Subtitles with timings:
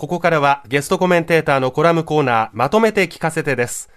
[0.00, 3.90] ここからはゲストコメンテーターのコラムコーナーまとめて聞かせてです。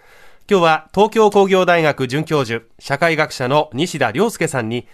[0.51, 4.85] 今日は東京工業大学准教授社会学者の西田亮介さんに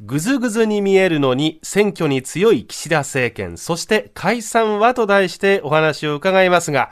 [0.00, 6.90] ぐずぐずに見えるのに選挙に強い岸田政権そして解散はと題してお話を伺いますが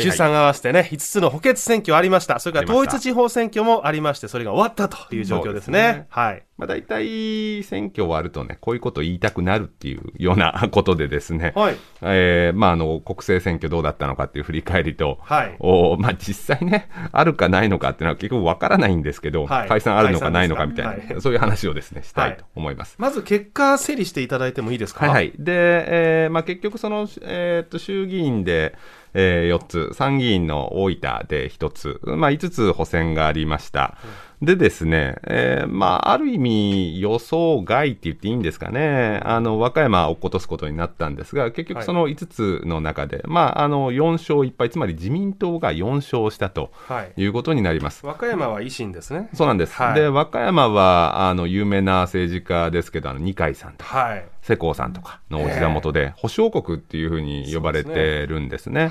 [0.00, 2.38] 衆参合わせてね、5つの補欠選挙ありました。
[2.38, 5.92] それから統一地方選挙もありまして、それが終わったという状況ですね。
[5.92, 6.42] すねはい。
[6.56, 11.76] まあ大体選挙終わるとね、こういうことを言いたくなるっていうような ことでですね、はい。
[12.02, 15.56] えー、まああの、国政選挙どうだったのかっていう振り返りと、はい。
[15.58, 22.96] おまあ実際ね、あるかないのかっていうのは結局わからないんですけど、はい、解散あるのかないのかみたいな、はい、そういう話をですね、したいと思います。
[22.98, 25.06] まず結果整理していただいてもいいですか？
[25.06, 25.32] はい、はい。
[25.38, 28.74] で、えー、まあ結局その、えー、っと、衆議院で、
[29.18, 33.96] えー、4つ、参議院の大分で1つ、まあ、5つ補選がありました。
[34.42, 46.70] でですね、えー、まあ、ある意味予想外って言っていいんですかね、あの、和歌山を落っことすことになったんですが、結局その5つの中で、はい、まあ、あの、4勝1敗、つまり自民党が4勝したと
[47.16, 48.04] いうことになります。
[48.04, 49.30] はい、和歌山は維新ですね。
[49.32, 49.74] そうなんです。
[49.74, 53.84] はい、で、和歌山は、あの、有名な政治家ですけど、あの、二階さんと。
[53.84, 58.74] はい世耕さんとかのお膝元で、保証国っていうふうに呼ばれてるんですね。
[58.74, 58.90] で、ね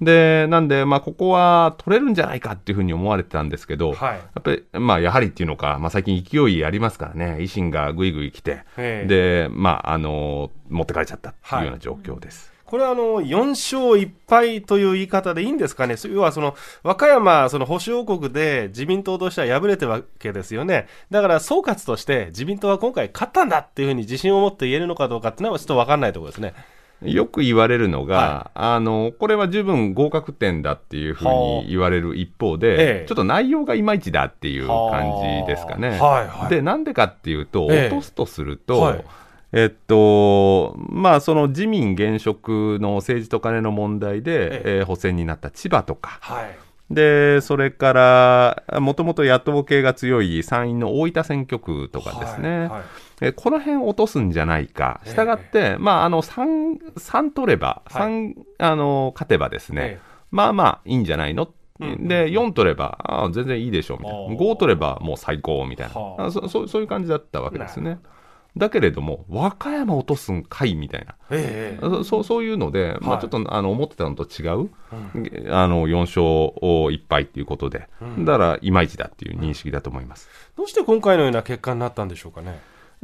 [0.00, 12.50] はい、なんで、まあ、ここは取れるんじゃないかっていうふうに思われてたんですけど、はい、やっぱり、まあ、やはりっていうのか、まあ、最近勢いありますからね、維新がぐいぐい来て、で、まあ、あの、持ってかれちゃったっていうような状況です。
[12.50, 12.58] はい。
[12.68, 26.52] これはあの4勝1敗という言い方でいいんですかね、要はその和歌山、その保守王国で自民党としては敗れてるわけですよね、だから総括として自民党は今回勝ったんだっていうふうに自信を持って言えるのかどうかっていうのはちょっと分かんないところですね。
[27.02, 35.90] よく言われるのが、はい、あの、これは十分合格点だっていうふうに言われる一方で、ええ、ちょっと内容がいまいちだっていう感じですかね。
[35.90, 39.04] はいはい、で、なんでかっていうと、落とすとすると、はい。
[39.52, 44.82] えっと、まあ、その自民現職の政治と金の問題で、ええ。
[44.82, 52.82] 補選になった千葉とか、はい、で、それから、もともと野党系が強い参院の大分選挙区とかですね、はいはい、
[53.20, 61.48] えこの辺落とすんじゃないか、したがって、まあ、あの3、3取れば、3、あの勝てばですね、まあまあいいんじゃないの？
[61.80, 64.34] で、4取れば、あ全然いいでしょうみたいな。
[64.34, 66.30] 5取ればもう最高みたいな。
[66.30, 67.98] そそそういう感じだったわけですね。
[68.56, 74.70] だけれども、和歌山落とすんかいみたいな、ええ、そそういうので、はい、まあ、ちょっとあの思ってたのと違う、
[75.14, 82.58] うん、あの4勝1敗っていうことで、うん、だからいまいちだっていう認識だと思います、どうして今回のような結果になったんでしょうかね？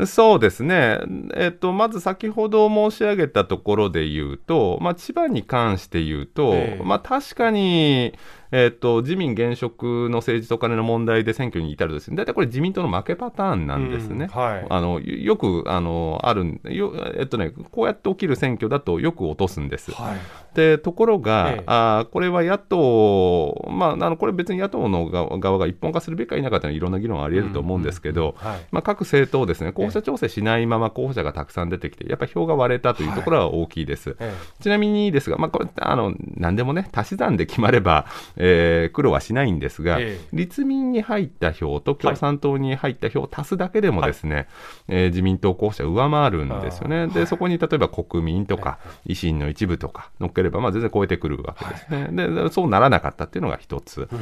[0.06, 0.98] そうですね、
[1.34, 8.12] えっと、まず先ほど申し上げたところで言うと、まあ、千葉に関して言うと、えまあ、確かに、
[8.56, 14.26] えーと、自民現職の政治と金の問題で選挙に至るとです、ね、大体これ、自民党の負けパターンなんですね。
[14.32, 19.90] うんはい、あのよくあのあるよ、えっとね、こうやって起きる選挙だとよく落とすんです。
[19.90, 20.16] はい、
[20.54, 28.36] でところが、ええ、あこれは野党、まあ、あのこれ別に野党の側が一本化するべきか否かというのはいろんな議論あり得ると思うんですけど、
[28.70, 34.10] まあ、各政党ですね、候補者調整しないまま候補者がたくさん出てきて、やっぱり票が割れたというところは大きいです。
[34.10, 44.46] はい、ちなみにですが、まあ、これあの何でもね、足し算で決まれば、えー、苦労はしないんですが、えー、立民に入った票と共産党に入った票を足すだけでもですね、はい、
[44.88, 47.06] えー、自民党候補者上回るんですよね。
[47.08, 52.08] で、そこに例えば国民とか、維新の一部とか乗っければ、まあ、全然超えてくるわけですね。
[52.10, 54.08] で、そうならなかったっていうのが一つ。
[54.10, 54.18] うん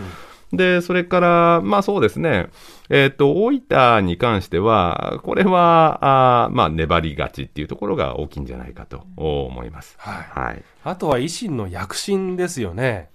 [0.53, 2.49] で、それから、まあそうですね、
[2.91, 9.97] えっ、ー、と、大分に関しては、これは、あまあ粘りがちっていうところが大きいんじゃないかと思います。
[9.99, 10.41] はい。
[10.41, 13.09] はい、あとは維新の躍進ですよね。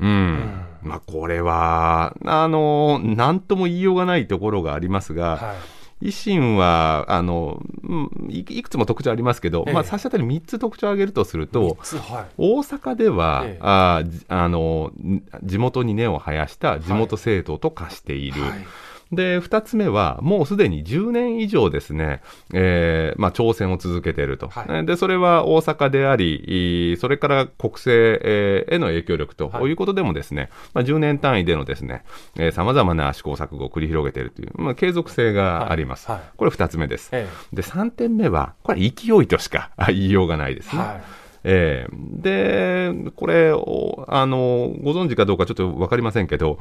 [0.00, 0.66] うん。
[0.82, 5.54] まあ、これは、あの、なんとも言いようがないところがありますが、は
[6.02, 7.62] い、維新はあの
[8.28, 11.76] いくつも特徴ありますけど、ええ、まあ、差し当たり3つ特徴を挙げるとすると、
[12.08, 14.92] はい、大阪では、え、ああの
[15.42, 18.40] 地元に根を生やした地元政党と化している。
[18.40, 18.66] はいはい
[19.12, 22.22] で、二つ目は、もうすでに10年以上ですね、
[22.52, 24.86] えー、まあ、挑戦を続けていると、はい。
[24.86, 32.04] で、それは大阪であり、それから国政への影響力ということでもですね、はい、まあ、10年単位でのですね、
[32.52, 36.08] さまざまな試行錯誤を繰り広げているという、まあ、継続性があります。
[36.10, 37.10] はい、これ二つ目です。
[37.12, 40.82] ええ、で、三点目は、これ勢いとしか言いようがないですね。
[41.44, 46.58] えー、で、これあの、ご存知かどうかちょっと分かりませんけど、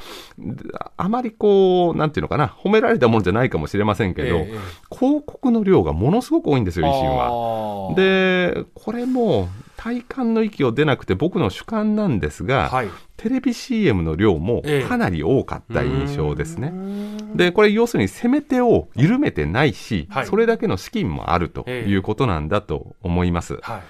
[0.97, 7.93] あまりこう、なんていうのかな、褒められたものじゃないかもしれませんけど、えー、広告の量がものすごく多いんですよ、維新は。
[7.95, 9.49] で、これも、
[9.79, 16.73] 体感の域を出なくて僕の主観なんですが、はい、テレビ CM の量もかなり多かった印象ですね。
[16.73, 23.57] えー、で、これ要するに攻め手を緩めてないし、はい、それだけの資金もあるということなんだと思います。
[23.61, 23.81] はい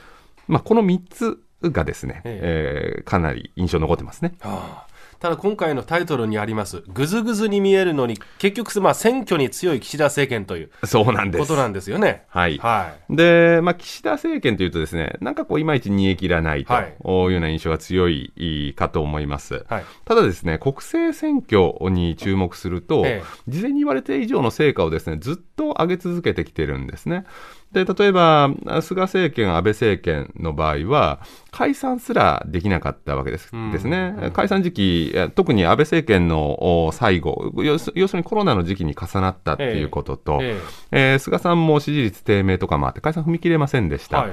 [0.49, 3.01] まあ、この3つがですね、ええ。
[3.01, 4.33] ー、かなり印象残ってますね。
[4.39, 4.89] はあ。
[5.19, 11.41] ただ今回のタイトルにありますぐずぐずに見えるのに結局まあ選挙に強い岸田政権というそうなんです。
[11.41, 12.23] ことなんですよね。
[12.29, 27.25] はい、はい、で、まあ、岸田政権というとですねなんかこういまいち煮え切らないというような印象が強いかと思います、はい、ただですね国政選挙に注目すると、ええ、事前に言われて以上の成果をですねずっと上げ続けてきてるんですね。
[27.71, 28.49] で、例えば、
[28.81, 31.19] 菅政権、安倍政権の場合は、
[31.51, 34.31] 解散すらできなかったわけです,、ですね。
[34.33, 40.59] 解散時期、特に安倍政権の最後要、するにコロナの時期に重なったっていうことと、え
[40.91, 44.21] ええー、菅さんも支持率低迷とかもあって、解散踏み切れませんでした。
[44.21, 44.31] はい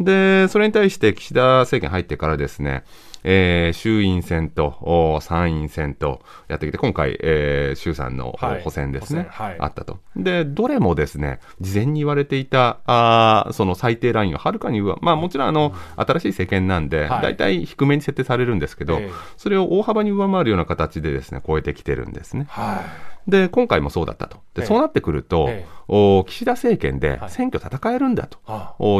[0.00, 2.84] で、それに対して岸田政権入ってからですね、
[3.24, 9.98] えー、衆院選と参院選とやってきて、今回、えー、衆参の補選ですね、はいはい、あったと。
[10.16, 19.00] で、どれもですね、事前に言われていた、あその最低ラインをはるかに上、まあもちろんあの、新しい政権なんで、大体低めに設定されるんですけど、
[19.36, 22.46] それを大幅に上回るような形でですね、超えてきてるんですね。
[22.48, 22.82] は
[23.26, 23.30] い。
[23.30, 24.38] で、今回もそうだったと。
[24.54, 28.38] で、そうなってくると、ええ、お岸田政権で選挙戦えるんだと。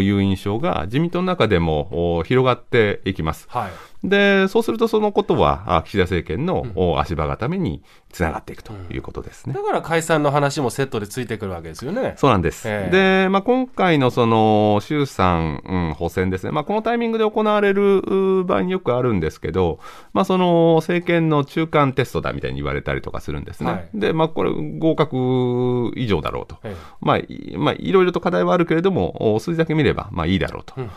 [0.03, 3.47] いう印象が自民党の中でも広がっていきます。
[3.51, 3.71] はい、
[4.03, 6.65] で、そうするとそのことは、岸田政権の
[6.99, 9.55] 足場固めにつながっていくということですね。
[9.55, 12.15] だから解散の話もセットでついてくるわけですよね。
[12.17, 12.67] そうなんです。
[12.67, 12.91] えー、
[13.25, 19.81] で、まあ、今回のその衆参、うん、補選ですね、まあ、このタイミングで行われる場合によくあるんですけど、
[20.15, 23.71] まあ、その政権の中間テストだみたいに言われたりとかするんですね。
[23.71, 26.57] はい、で、まあ、これ、合格以上だろうと。
[26.65, 27.19] えー、まあ、
[27.59, 30.75] まあ、いろいろと課題はあるけれども、数字だけ見れば、まあ、いいだろうと。
[30.79, 30.91] うんうん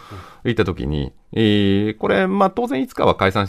[0.45, 3.47] いったときに、えー、これ、まあ、当然いつかは解散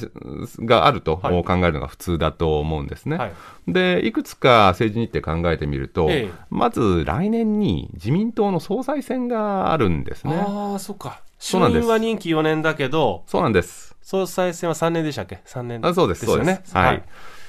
[0.61, 3.17] があると考えるのが普通だと思うんですね。
[3.19, 3.33] はい、
[3.69, 10.35] で、いくつか政治日程考えてみると、ええ、まず来年に自民党の総裁選があるんですね。
[10.35, 11.21] ああ、そっか。
[11.39, 12.89] 衆院は任期4年だけ？
[12.89, 13.95] ど、そうなんです。
[14.01, 16.77] 総裁選は3年でしたっけ ?3 年あそうです、そうです。
[16.77, 17.03] はい。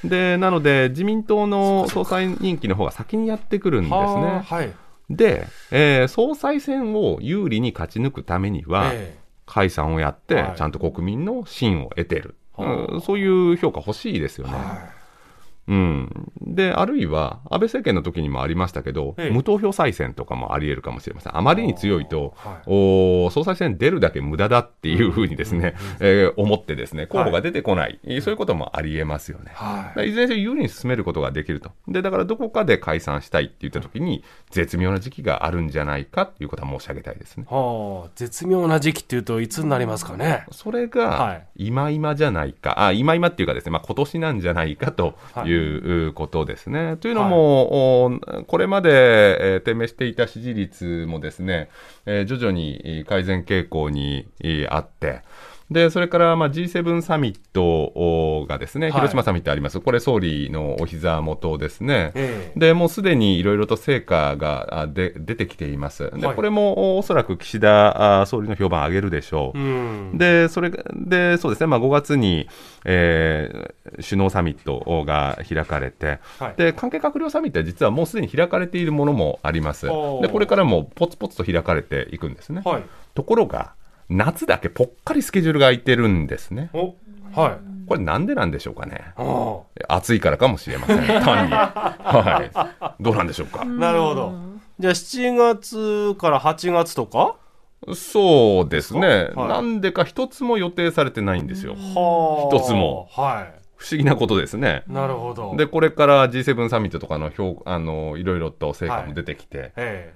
[0.03, 4.43] で、なので、自民党の総裁任期の方が先にやってくるんですね。
[4.45, 4.73] はい。
[5.09, 14.53] で、えー、総裁選を有利に勝ち抜くためには、え解散をやって、ちゃんと国民の信を得てる、はい、そういう評価欲しいですよね。
[14.53, 14.94] はい
[15.67, 29.51] うん、であるいは安倍政権の時にもありましたけど、無投票再選とかもありえるかもしれません、あまりに強いと、はい、お総裁選出るだけ無駄だっていうふうにですね、え思ってですね候補が出てこない、はい、そういうこともありえますよね。
[29.53, 31.71] はい、いずれにせよ有利に進めることができると。
[31.87, 37.45] で、だからどこかで解散したいって言った時に、絶妙な時期があるんじゃないかということは申し上げたいですね。
[37.49, 40.45] はあ、絶妙な時期っていうといつになりますかね。
[40.51, 45.15] それが今今じゃないか、あ今今っていうかですね、まあ、今年なんじゃないかと
[45.45, 46.97] いう、いうことですね。
[46.97, 51.69] というのも、はい、これまで、えー、低迷していた支持率もですね、
[52.05, 54.27] えー、徐々に改善傾向に
[54.69, 55.21] あって、
[55.71, 57.91] で、それからまあ G7 サミット
[58.45, 59.79] がですね、広島サミットあります。
[59.79, 62.11] これ総理のお膝元ですね。
[62.15, 66.11] えー、で、もうすでにいろいろと成果がで出てきています。
[66.11, 69.59] で、これもおそらく岸田総理の評判上げるでしょう。
[69.59, 72.47] うん、で、それで、そうですね、まあ5月に、
[72.85, 79.85] えー、首脳サミットが開かれて、はい、で、関係閣僚サミットは実はもうすでに開かれているものもあります。
[79.85, 82.61] で、これからもポツポツと開かれていくんですね。
[82.65, 82.83] はい、
[83.13, 83.73] ところが、
[84.09, 86.69] 夏だけぽっかりスケジュールが空いてるんですね。
[87.33, 87.74] はい。
[87.87, 89.13] これなんでなんでしょうかね。
[89.87, 90.97] 暑いからかもしれません。
[91.23, 91.53] 単に。
[91.53, 92.43] は
[92.99, 93.03] い。
[93.03, 93.63] どうなんでしょうか。
[93.65, 94.33] なるほど。
[94.79, 97.35] じゃあ7月から8月とか？
[97.93, 101.75] そうですね、はい、なんでか一つも予定されてないんですよ。
[101.75, 103.07] 一つも。
[103.11, 103.65] はい。
[103.77, 104.83] 不思議なことですね。
[104.87, 105.55] なるほど。
[105.55, 110.13] で、これから G7 サミットとかの表、あの、いろいろと成果も出てきて、はいえ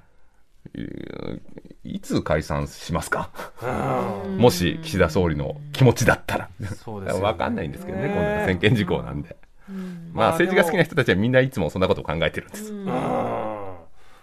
[1.83, 3.29] いつ解散しますか？
[4.37, 6.49] もし岸田総理の気持ちだったら。
[6.83, 9.35] そうです、ね、分かんないんですけどね、今度は専権事項なんで。
[10.13, 12.73] まあ、政治が好きな人たちはみんないつもそんなことを考えてるんです。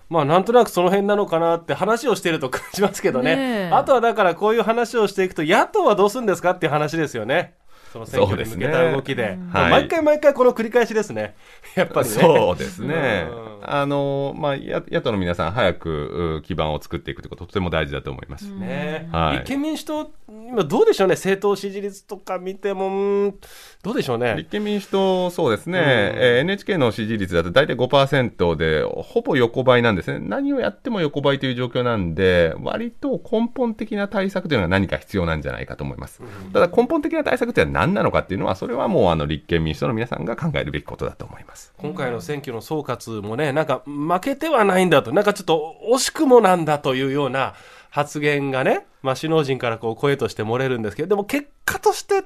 [0.09, 7.55] まあなんとなくその辺なのかなって話をしてると感じますけどね、ねあとはだからこういう話をしていくと野党はどうするんですかっていう話ですよね。
[7.97, 11.35] その選挙に向けた動きで、でねはい、毎回毎回この繰り返しですね、
[11.75, 12.15] やっぱりね。
[12.15, 13.27] そうですね。
[13.69, 18.53] あのまあ、野党の皆さん、早く基盤を作っていくということ、とても大事だと思います。
[18.53, 23.35] ねはい、立憲民主党、今、どうでしょうね、政党支持率とか見ても、
[23.83, 24.35] どうでしょうね。
[24.37, 30.21] 立憲民主党、そうですね、えー、NHK の支持率だと大体5%で、ほぼ横ばいなんですね。
[30.21, 36.21] 何をやっても横ばいという状況なんで、割と根本的な対策というのは何か必要なんじゃないかと思います。
[36.53, 47.55] ただ、根本的な対策というのは何なのかっていうのは、それはもうあの立憲民主党の皆さんが考えるべきことだと思います今回の選挙の総括もね、なんか負けてはないんだと、なんかちょっと惜しくもなんだというような
[47.91, 52.25] 発言がね、まあ、首脳陣からこう声として漏れるんですけど、でも結果として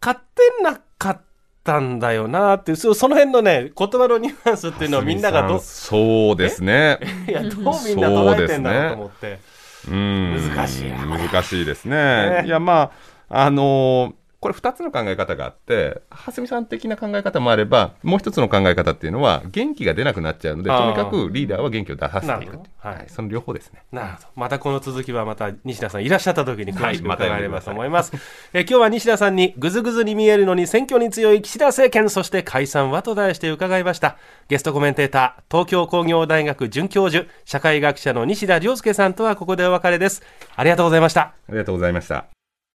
[0.00, 1.20] 勝ってなかっ
[1.64, 6.98] たんだよなっていう、その辺のね、言葉のニュアンスっていうのはみんながどそうですね。
[7.28, 7.52] いや、どう
[7.86, 9.38] みんな捉えてんだろうと思って。
[9.88, 11.96] うん、難しい難しいですね。
[12.42, 12.92] ねいや、ま
[13.28, 23.82] あ、あのーこれ2つの考え方があって、蓮見さん的な考え方もあれば、もう一つの考え方っていうのは、元気が出なくなっちゃうので、とにかくリーダーは元気を出させていくはい、その両方ですね。
[23.92, 24.28] なるほど。
[24.36, 28.12] またこの続きはまた西田さんいらっしゃった時に詳しく伺えればと思います。
[28.12, 28.20] はい、
[28.54, 34.16] え今日は西田さんにぐずぐずに見えるのに選挙に強い岸田政権、そして解散はと題して伺いました。
[34.48, 40.22] ゲストコメンテーター、東京工業大学准教授、社会学者の西田亮介さんとはここでお別れです。
[40.56, 41.20] ありがとうございました。
[41.20, 42.39] ありがとうございました。